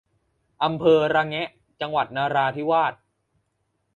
[0.63, 1.49] อำเภอระแงะ
[1.81, 2.93] จังหวัดนราธิวาส